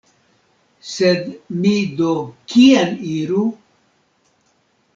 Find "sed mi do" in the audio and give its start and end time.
0.91-2.15